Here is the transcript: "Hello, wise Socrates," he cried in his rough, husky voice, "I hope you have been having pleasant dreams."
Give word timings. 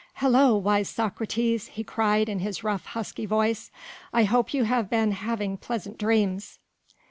"Hello, 0.15 0.57
wise 0.57 0.89
Socrates," 0.89 1.67
he 1.67 1.83
cried 1.83 2.27
in 2.27 2.39
his 2.39 2.63
rough, 2.63 2.85
husky 2.85 3.27
voice, 3.27 3.69
"I 4.11 4.23
hope 4.23 4.51
you 4.51 4.63
have 4.63 4.89
been 4.89 5.11
having 5.11 5.57
pleasant 5.57 5.99
dreams." 5.99 6.57